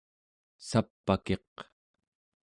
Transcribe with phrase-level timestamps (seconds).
[0.67, 1.53] sap'akiq